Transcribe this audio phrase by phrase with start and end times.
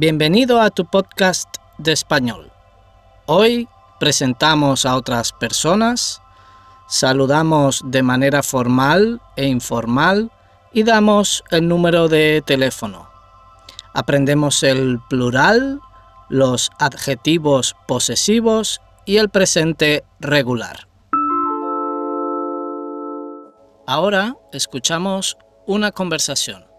[0.00, 2.50] Bienvenido a tu podcast de español.
[3.26, 3.68] Hoy
[3.98, 6.22] presentamos a otras personas,
[6.88, 10.30] saludamos de manera formal e informal
[10.72, 13.10] y damos el número de teléfono.
[13.92, 15.82] Aprendemos el plural,
[16.30, 20.88] los adjetivos posesivos y el presente regular.
[23.86, 26.69] Ahora escuchamos una conversación.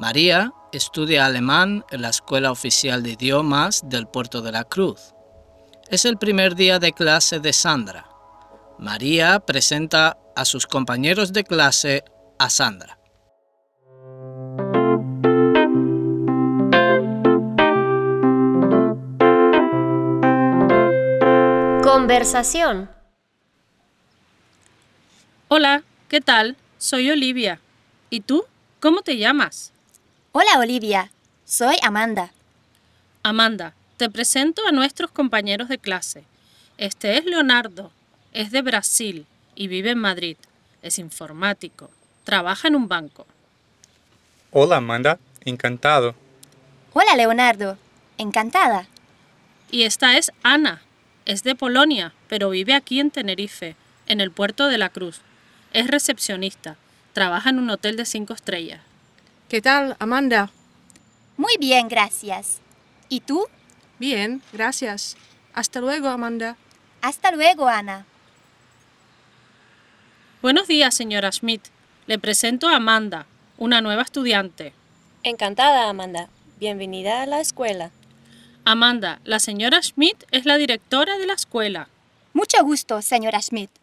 [0.00, 5.12] María estudia alemán en la Escuela Oficial de Idiomas del Puerto de la Cruz.
[5.90, 8.08] Es el primer día de clase de Sandra.
[8.78, 12.02] María presenta a sus compañeros de clase
[12.38, 12.98] a Sandra.
[21.84, 22.90] Conversación.
[25.48, 26.56] Hola, ¿qué tal?
[26.78, 27.60] Soy Olivia.
[28.08, 28.46] ¿Y tú?
[28.80, 29.74] ¿Cómo te llamas?
[30.32, 31.10] Hola Olivia,
[31.44, 32.30] soy Amanda.
[33.24, 36.22] Amanda, te presento a nuestros compañeros de clase.
[36.78, 37.90] Este es Leonardo,
[38.32, 40.36] es de Brasil y vive en Madrid.
[40.82, 41.90] Es informático,
[42.22, 43.26] trabaja en un banco.
[44.52, 46.14] Hola Amanda, encantado.
[46.92, 47.76] Hola Leonardo,
[48.16, 48.86] encantada.
[49.68, 50.80] Y esta es Ana,
[51.24, 53.74] es de Polonia, pero vive aquí en Tenerife,
[54.06, 55.22] en el puerto de la Cruz.
[55.72, 56.76] Es recepcionista,
[57.14, 58.80] trabaja en un hotel de cinco estrellas.
[59.50, 60.52] ¿Qué tal, Amanda?
[61.36, 62.60] Muy bien, gracias.
[63.08, 63.48] ¿Y tú?
[63.98, 65.16] Bien, gracias.
[65.52, 66.56] Hasta luego, Amanda.
[67.02, 68.06] Hasta luego, Ana.
[70.40, 71.62] Buenos días, señora Schmidt.
[72.06, 73.26] Le presento a Amanda,
[73.58, 74.72] una nueva estudiante.
[75.24, 76.28] Encantada, Amanda.
[76.60, 77.90] Bienvenida a la escuela.
[78.64, 81.88] Amanda, la señora Schmidt es la directora de la escuela.
[82.34, 83.79] Mucho gusto, señora Schmidt.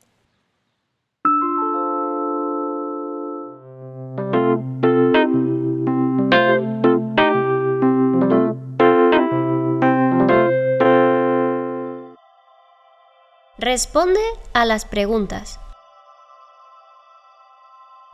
[13.59, 14.21] Responde
[14.53, 15.59] a las preguntas.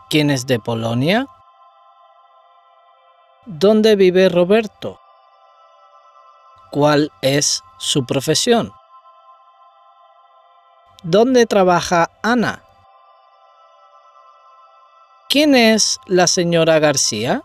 [0.09, 1.27] ¿Quién es de Polonia?
[3.45, 5.01] ¿Dónde vive Roberto?
[6.71, 8.71] ¿Cuál es su profesión?
[11.03, 12.63] ¿Dónde trabaja Ana?
[15.27, 17.43] ¿Quién es la señora García?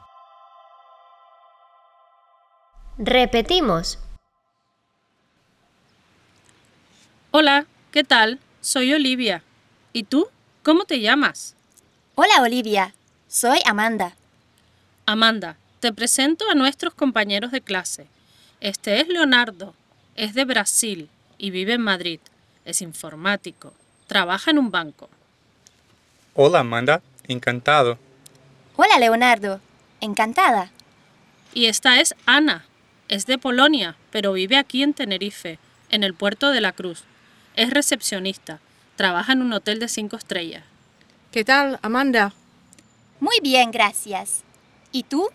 [2.96, 3.98] Repetimos.
[7.32, 7.66] Hola,
[7.98, 8.38] ¿qué tal?
[8.60, 9.42] Soy Olivia.
[9.92, 10.28] ¿Y tú?
[10.62, 11.56] ¿Cómo te llamas?
[12.14, 12.94] Hola Olivia,
[13.26, 14.14] soy Amanda.
[15.04, 18.06] Amanda, te presento a nuestros compañeros de clase.
[18.60, 19.74] Este es Leonardo,
[20.14, 22.20] es de Brasil y vive en Madrid.
[22.64, 23.74] Es informático,
[24.06, 25.10] trabaja en un banco.
[26.34, 27.98] Hola Amanda, encantado.
[28.76, 29.60] Hola Leonardo,
[30.00, 30.70] encantada.
[31.52, 32.64] Y esta es Ana,
[33.08, 35.58] es de Polonia, pero vive aquí en Tenerife,
[35.90, 37.02] en el puerto de la Cruz.
[37.58, 38.60] Es recepcionista,
[38.94, 40.62] trabaja en un hotel de cinco estrellas.
[41.32, 42.32] ¿Qué tal, Amanda?
[43.18, 44.44] Muy bien, gracias.
[44.92, 45.28] ¿Y tú?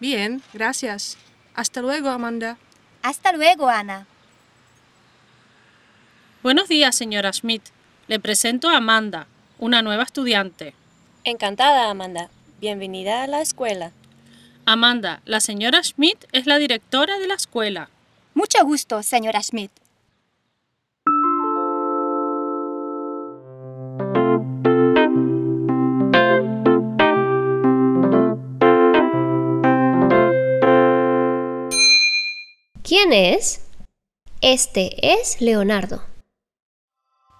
[0.00, 1.18] Bien, gracias.
[1.54, 2.56] Hasta luego, Amanda.
[3.02, 4.06] Hasta luego, Ana.
[6.42, 7.64] Buenos días, señora Schmidt.
[8.08, 9.26] Le presento a Amanda,
[9.58, 10.72] una nueva estudiante.
[11.24, 12.30] Encantada, Amanda.
[12.58, 13.92] Bienvenida a la escuela.
[14.64, 17.90] Amanda, la señora Schmidt es la directora de la escuela.
[18.32, 19.72] Mucho gusto, señora Schmidt.
[32.86, 33.66] ¿Quién es?
[34.40, 36.04] Este es Leonardo.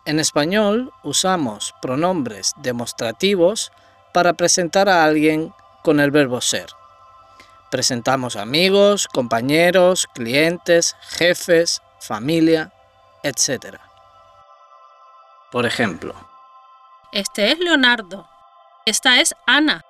[0.05, 3.71] En español usamos pronombres demostrativos
[4.13, 5.53] para presentar a alguien
[5.85, 6.67] con el verbo ser.
[7.71, 12.73] Presentamos amigos, compañeros, clientes, jefes, familia,
[13.23, 13.77] etc.
[15.53, 16.13] Por ejemplo,
[17.13, 18.29] Este es Leonardo.
[18.85, 19.86] Esta es Ana.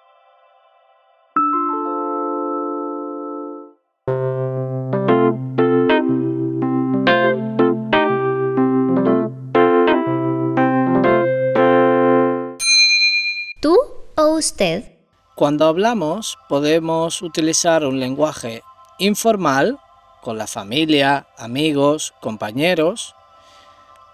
[15.35, 18.63] Cuando hablamos podemos utilizar un lenguaje
[18.99, 19.79] informal
[20.23, 23.15] con la familia, amigos, compañeros,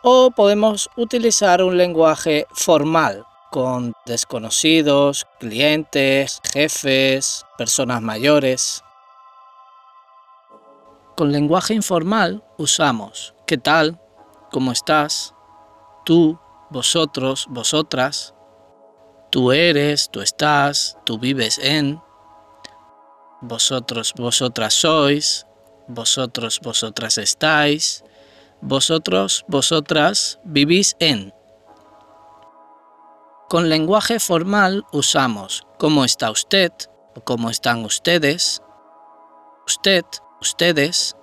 [0.03, 8.83] o podemos utilizar un lenguaje formal con desconocidos, clientes, jefes, personas mayores.
[11.17, 14.01] Con lenguaje informal usamos ¿qué tal?
[14.51, 15.35] ¿Cómo estás?
[16.05, 16.39] Tú,
[16.71, 18.35] vosotros, vosotras.
[19.33, 22.03] Tú eres, tú estás, tú vives en.
[23.41, 25.47] Vosotros, vosotras sois.
[25.89, 28.05] Vosotros, vosotras estáis.
[28.61, 31.33] Vosotros, vosotras vivís en.
[33.49, 36.71] Con lenguaje formal usamos ¿cómo está usted?
[37.17, 38.61] o ¿cómo están ustedes?
[39.67, 40.05] Usted,
[40.43, 41.17] ustedes.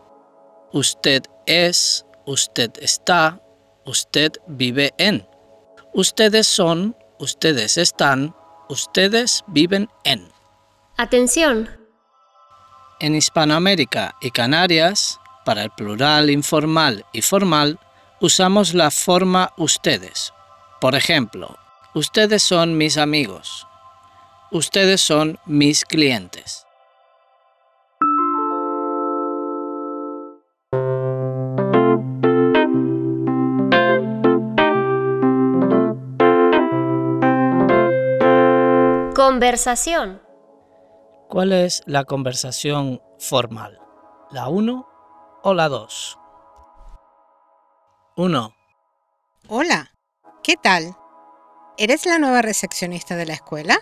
[0.73, 3.39] Usted es, usted está,
[3.85, 5.29] usted vive en.
[5.93, 8.35] Ustedes son, ustedes están,
[8.69, 10.31] ustedes viven en.
[10.97, 11.69] Atención,
[12.99, 17.79] En Hispanoamérica y Canarias, para el plural informal y formal,
[18.19, 20.33] usamos la forma ustedes.
[20.81, 21.57] Por ejemplo,
[21.93, 23.65] ustedes son mis amigos.
[24.51, 26.65] Ustedes son mis clientes.
[39.39, 40.21] Conversación.
[41.29, 43.79] ¿Cuál es la conversación formal?
[44.31, 44.85] ¿La 1
[45.43, 46.19] o la 2?
[48.17, 48.55] 1.
[49.47, 49.93] Hola,
[50.43, 50.93] ¿qué tal?
[51.77, 53.79] ¿Eres la nueva recepcionista de la escuela?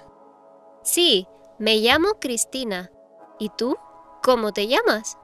[0.84, 1.26] Sí,
[1.58, 2.92] me llamo Cristina.
[3.40, 3.76] ¿Y tú?
[4.22, 5.18] ¿Cómo te llamas?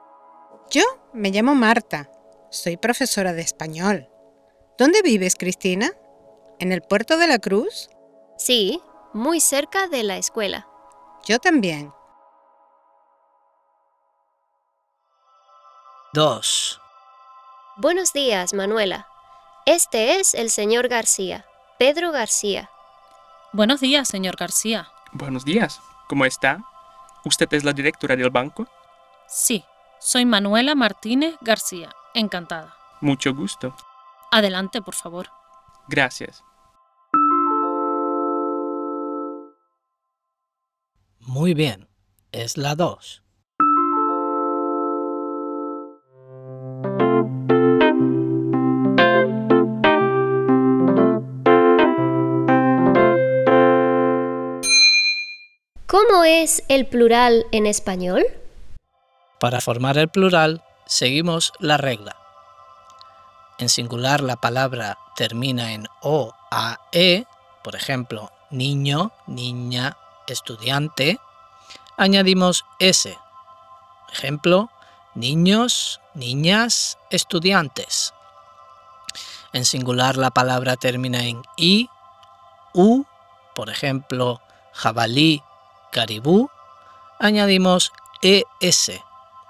[0.68, 0.82] Yo
[1.12, 2.10] me llamo Marta.
[2.50, 4.08] Soy profesora de español.
[4.78, 5.92] ¿Dónde vives, Cristina?
[6.58, 7.88] ¿En el puerto de la Cruz?
[8.36, 8.82] Sí,
[9.14, 10.66] muy cerca de la escuela.
[11.24, 11.92] Yo también.
[16.12, 16.80] 2.
[17.76, 19.08] Buenos días, Manuela.
[19.66, 21.46] Este es el señor García,
[21.78, 22.70] Pedro García.
[23.52, 24.88] Buenos días, señor García.
[25.12, 25.80] Buenos días.
[26.08, 26.58] ¿Cómo está?
[27.24, 28.66] ¿Usted es la directora del banco?
[29.26, 29.64] Sí,
[29.98, 31.90] soy Manuela Martínez García.
[32.14, 32.76] Encantada.
[33.00, 33.74] Mucho gusto.
[34.30, 35.30] Adelante, por favor.
[35.88, 36.44] Gracias.
[41.26, 41.88] Muy bien,
[42.32, 43.22] es la 2.
[55.86, 58.22] ¿Cómo es el plural en español?
[59.40, 62.16] Para formar el plural, seguimos la regla.
[63.58, 67.24] En singular la palabra termina en o, a, e,
[67.62, 69.96] por ejemplo, niño, niña,
[70.32, 71.18] estudiante,
[71.96, 73.16] añadimos s.
[74.12, 74.70] Ejemplo,
[75.14, 78.14] niños, niñas, estudiantes.
[79.52, 81.88] En singular la palabra termina en i,
[82.72, 83.04] u,
[83.54, 84.40] por ejemplo,
[84.72, 85.42] jabalí,
[85.92, 86.50] caribú,
[87.18, 89.00] añadimos es.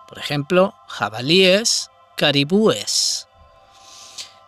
[0.08, 3.28] Por ejemplo, jabalíes, caribúes.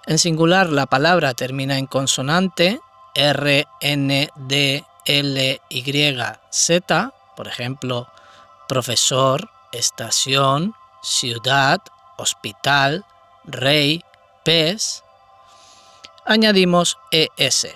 [0.06, 2.80] En singular la palabra termina en consonante
[3.14, 6.16] R, N, D, L, Y,
[6.50, 8.08] Z, por ejemplo,
[8.68, 11.80] profesor, estación, ciudad,
[12.16, 13.04] hospital,
[13.44, 14.04] rey,
[14.44, 15.02] pez.
[16.24, 17.68] Añadimos ES.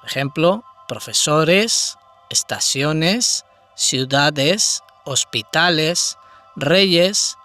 [0.00, 1.96] Por ejemplo, profesores,
[2.30, 3.44] estaciones,
[3.76, 6.18] ciudades, hospitales,
[6.56, 7.36] reyes,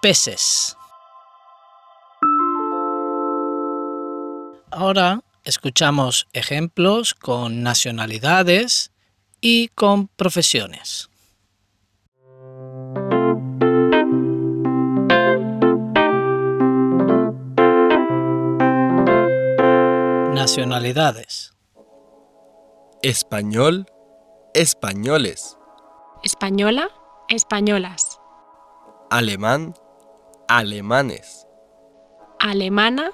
[0.00, 0.76] peces.
[4.70, 8.92] Ahora escuchamos ejemplos con nacionalidades
[9.40, 11.08] y con profesiones.
[20.34, 21.54] Nacionalidades.
[23.02, 23.86] Español,
[24.52, 25.56] españoles.
[26.24, 26.90] Española,
[27.30, 28.20] españolas.
[29.08, 29.72] Alemán,
[30.46, 31.46] alemanes.
[32.38, 33.12] Alemana,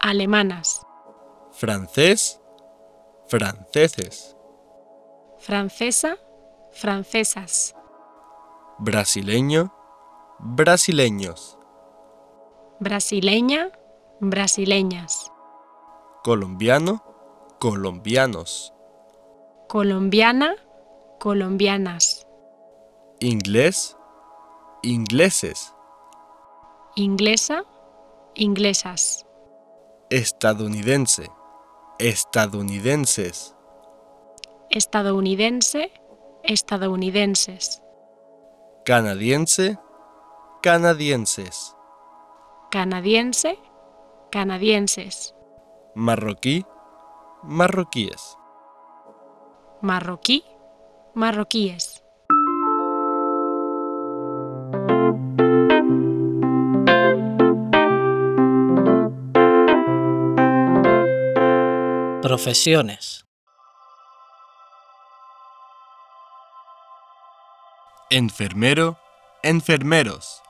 [0.00, 0.82] alemanas.
[1.52, 2.40] Francés,
[3.28, 4.36] franceses.
[5.38, 6.16] Francesa,
[6.72, 7.74] francesas.
[8.78, 9.72] Brasileño,
[10.38, 11.58] brasileños.
[12.78, 13.70] Brasileña,
[14.20, 15.30] brasileñas.
[16.22, 17.02] Colombiano,
[17.58, 18.72] colombianos.
[19.68, 20.54] Colombiana,
[21.18, 22.26] colombianas.
[23.20, 23.96] Inglés,
[24.82, 25.74] ingleses.
[26.96, 27.64] Inglesa,
[28.34, 29.26] inglesas.
[30.10, 31.30] Estadounidense,
[32.00, 33.54] estadounidenses.
[34.70, 35.92] Estadounidense,
[36.42, 37.82] estadounidenses,
[38.86, 39.78] canadiense,
[40.62, 41.76] canadienses,
[42.70, 43.58] canadiense,
[44.30, 45.34] canadienses,
[45.94, 46.64] marroquí,
[47.42, 48.36] marroquíes.
[49.82, 50.44] marroquí,
[51.14, 51.89] marroquíes.
[62.34, 63.26] Profesiones.
[68.08, 68.96] Enfermero,
[69.42, 70.40] enfermeros.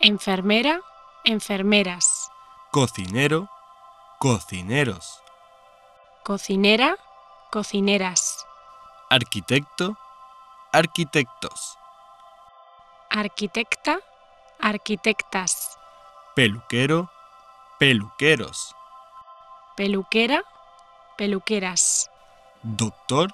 [0.00, 0.80] Enfermera,
[1.24, 2.28] enfermeras,
[2.72, 3.48] Cocinero,
[4.18, 5.20] cocineros.
[6.24, 6.96] cocinera,
[7.52, 8.44] cocineras,
[9.10, 9.96] Arquitecto,
[10.72, 11.78] arquitectos.
[13.10, 14.00] arquitecta,
[14.58, 15.78] arquitectas,
[16.34, 17.08] Peluquero,
[17.78, 18.74] peluqueros.
[19.76, 20.42] peluquera,
[21.24, 22.08] peluqueras,
[22.62, 23.28] Doctor,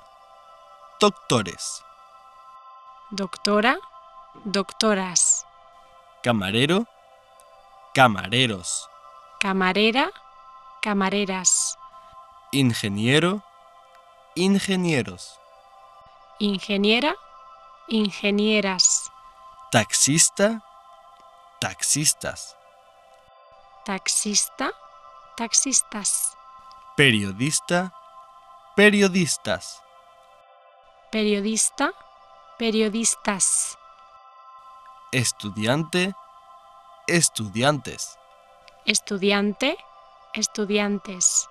[0.99, 1.85] doctores.
[3.12, 3.78] doctora,
[4.45, 5.47] doctoras,
[6.21, 6.85] Camarero,
[7.95, 8.88] camareros.
[9.38, 10.11] camarera,
[10.83, 11.78] camareras,
[12.50, 13.45] Ingeniero,
[14.35, 15.38] ingenieros.
[16.40, 17.14] ingeniera,
[17.87, 19.09] ingenieras,
[19.71, 20.61] Taxista,
[21.61, 22.57] taxistas.
[23.85, 24.73] taxista,
[25.37, 26.37] taxistas,
[26.96, 27.92] Periodista,
[28.74, 29.82] periodistas.
[31.12, 31.92] periodista,
[32.58, 33.76] periodistas,
[35.12, 36.14] Estudiante,
[37.06, 38.16] estudiantes.
[38.86, 39.76] estudiante,
[40.32, 41.48] estudiantes.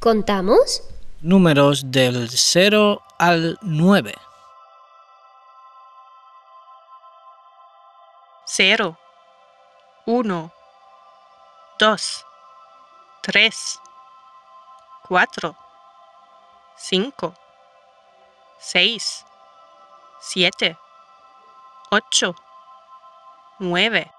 [0.00, 0.82] ¿Contamos?
[1.24, 4.14] Números del 0 al 9.
[8.44, 8.98] cero,
[10.04, 10.52] uno,
[11.78, 12.26] dos,
[13.22, 13.80] tres,
[15.08, 15.56] cuatro,
[16.76, 17.34] cinco,
[18.60, 19.24] seis,
[20.20, 20.76] siete,
[21.90, 22.36] ocho,
[23.58, 24.12] nueve,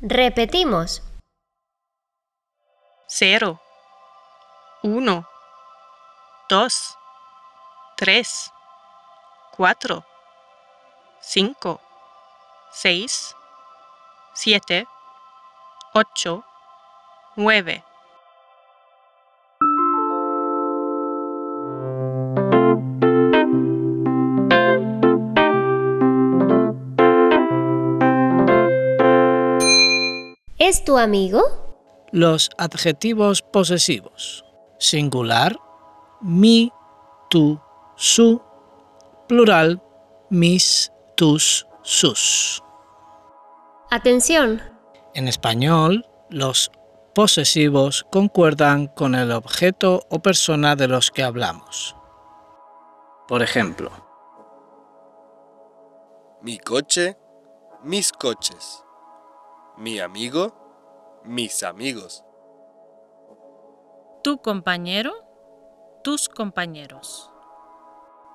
[0.00, 1.02] Repetimos.
[3.08, 3.58] Cero,
[4.82, 5.26] uno,
[6.50, 6.98] dos,
[7.96, 8.52] tres,
[9.56, 10.04] cuatro,
[11.20, 11.80] cinco,
[12.70, 13.34] seis,
[14.34, 14.86] siete,
[15.94, 16.44] ocho,
[17.34, 17.82] nueve.
[30.58, 31.67] ¿Es tu amigo?
[32.10, 34.44] Los adjetivos posesivos.
[34.78, 35.56] Singular,
[36.20, 36.72] mi,
[37.30, 37.60] tu,
[37.96, 38.42] su.
[39.28, 39.82] Plural,
[40.30, 42.62] mis, tus, sus.
[43.90, 44.62] Atención.
[45.14, 46.70] En español, los
[47.14, 51.96] posesivos concuerdan con el objeto o persona de los que hablamos.
[53.26, 53.90] Por ejemplo,
[56.40, 57.18] Mi coche,
[57.82, 58.84] mis coches.
[59.76, 60.67] Mi amigo,
[61.28, 62.24] mis amigos.
[64.24, 65.12] Tu compañero,
[66.02, 67.30] tus compañeros.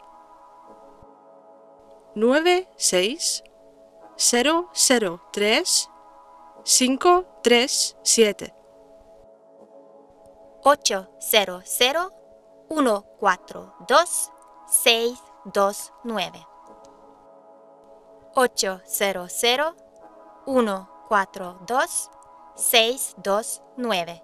[20.45, 22.09] 142
[22.55, 24.21] 629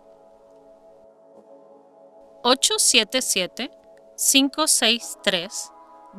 [2.44, 3.70] 877
[4.16, 5.72] 563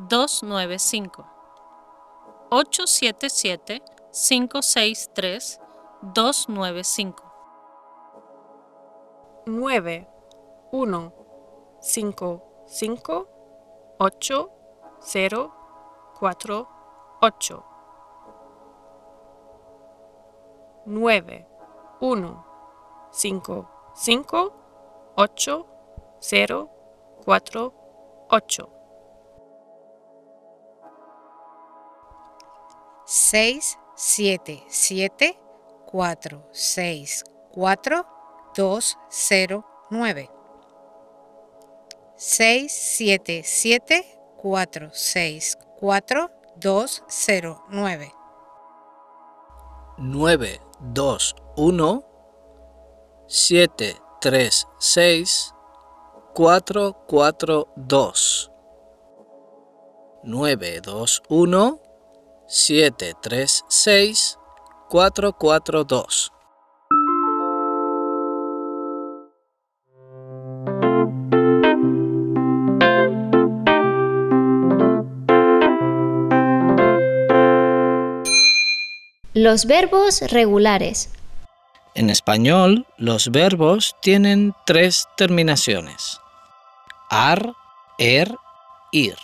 [0.09, 1.38] 295
[2.51, 5.59] 877 563
[6.01, 7.13] 295
[9.45, 10.07] 9
[10.71, 11.11] 1
[11.81, 13.27] 5 5
[13.99, 14.49] 8
[15.01, 15.51] 0
[16.19, 16.65] 4
[17.21, 17.63] 8
[20.87, 21.45] 9
[22.01, 22.37] 1
[23.11, 23.65] 5
[23.95, 24.51] 5
[25.15, 25.65] 8
[26.19, 26.69] 0
[27.25, 27.71] 4
[28.29, 28.78] 8
[33.11, 35.35] 6, 7, 7,
[35.91, 37.23] 4, 6,
[37.55, 38.05] 4,
[38.53, 40.29] 2, 0, 9.
[42.15, 44.05] 6, 7, 7,
[44.43, 48.11] 4, 6, 4, 2, 0, 9.
[49.97, 50.59] 9,
[50.93, 52.03] 2, 1,
[53.27, 55.53] 7, 3, 6,
[56.35, 58.49] 4, 4, 2.
[60.25, 61.88] 9, 2, 1,
[62.51, 64.39] 7, 3, 6,
[64.89, 66.31] 4, 4, 2.
[79.35, 81.11] Los verbos regulares.
[81.93, 86.19] En español, los verbos tienen tres terminaciones.
[87.11, 87.53] Ar,
[87.99, 88.35] er,
[88.91, 89.17] ir.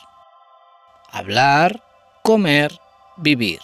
[1.11, 1.81] Hablar,
[2.21, 2.84] comer,
[3.17, 3.59] vivir.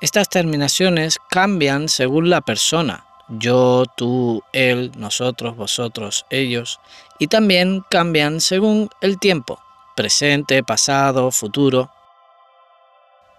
[0.00, 3.04] Estas terminaciones cambian según la persona.
[3.28, 6.80] Yo, tú, él, nosotros, vosotros, ellos.
[7.18, 9.60] Y también cambian según el tiempo.
[9.94, 11.90] Presente, pasado, futuro.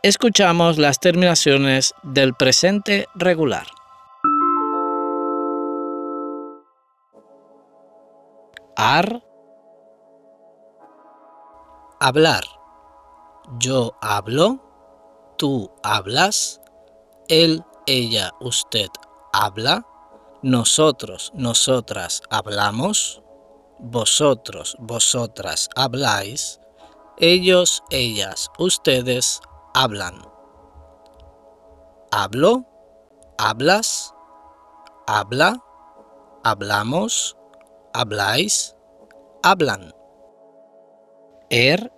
[0.04, 3.68] Escuchamos las terminaciones del presente regular.
[8.78, 9.22] Ar.
[12.00, 12.44] Hablar.
[13.60, 14.71] Yo hablo.
[15.42, 16.62] Tú hablas.
[17.28, 18.90] Él, ella, usted
[19.34, 19.84] habla.
[20.44, 23.24] Nosotros, nosotras hablamos.
[23.80, 26.60] Vosotros, vosotras habláis.
[27.18, 29.42] Ellos, ellas, ustedes
[29.74, 30.22] hablan.
[32.12, 32.64] Hablo,
[33.40, 34.14] hablas,
[35.08, 35.60] habla,
[36.44, 37.36] hablamos,
[37.96, 38.76] habláis,
[39.42, 39.92] hablan.
[41.50, 41.92] Er,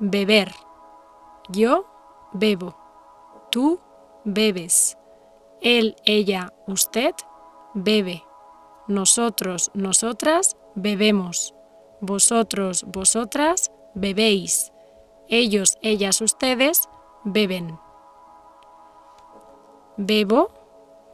[0.00, 0.52] Beber.
[1.48, 1.95] Yo
[2.38, 2.76] bebo.
[3.50, 3.80] Tú
[4.24, 4.96] bebes.
[5.60, 7.14] Él, ella, usted
[7.74, 8.22] bebe.
[8.88, 11.54] Nosotros, nosotras bebemos.
[12.00, 14.72] Vosotros, vosotras bebéis.
[15.28, 16.88] Ellos, ellas, ustedes
[17.24, 17.78] beben.
[19.96, 20.50] Bebo,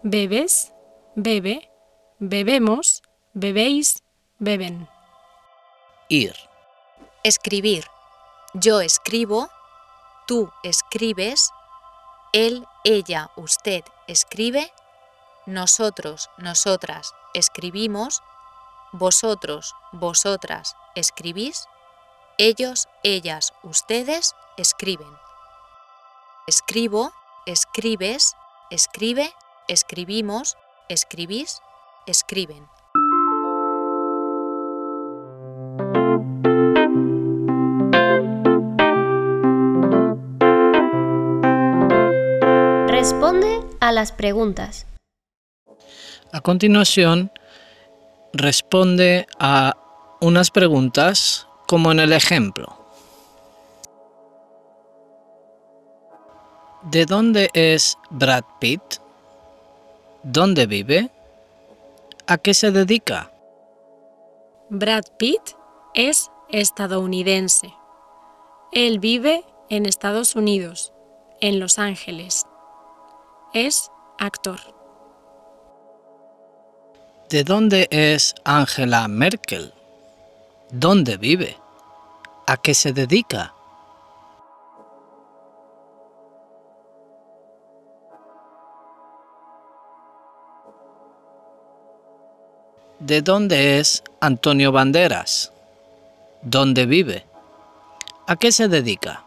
[0.02, 0.74] bebes,
[1.14, 1.70] bebe,
[2.18, 4.02] bebemos, bebéis,
[4.38, 4.88] beben.
[6.12, 6.35] ir.
[7.22, 7.85] Escribir.
[8.54, 9.48] Yo escribo,
[10.26, 11.50] tú escribes,
[12.32, 14.72] él, ella, usted escribe,
[15.46, 18.22] nosotros, nosotras escribimos,
[18.92, 21.66] vosotros, vosotras escribís,
[22.38, 25.18] ellos, ellas, ustedes escriben.
[26.46, 27.12] Escribo,
[27.46, 28.35] escribes,
[28.70, 29.35] escribe,
[29.68, 30.56] escribimos,
[30.88, 31.61] escribís,
[32.06, 32.68] escriben.
[43.02, 44.86] Responde a las preguntas.
[46.30, 47.32] A continuación,
[48.32, 49.76] responde a
[50.20, 52.78] unas preguntas como en el ejemplo.
[56.92, 58.80] ¿De dónde es Brad Pitt?
[60.22, 61.10] ¿Dónde vive?
[62.28, 63.32] ¿A qué se dedica?
[64.70, 65.42] Brad Pitt
[65.94, 67.74] es estadounidense.
[68.70, 70.92] Él vive en Estados Unidos,
[71.40, 72.46] en Los Ángeles.
[73.54, 74.58] Es actor.
[77.28, 79.74] ¿De dónde es Angela Merkel?
[80.70, 81.58] ¿Dónde vive?
[82.46, 83.52] ¿A qué se dedica?
[93.00, 95.52] ¿De dónde es Antonio Banderas?
[96.40, 97.26] ¿Dónde vive?
[98.26, 99.26] ¿A qué se dedica?